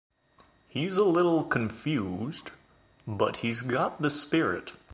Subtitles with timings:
[0.67, 2.49] He's a little confused
[3.05, 4.71] but he's got the spirit.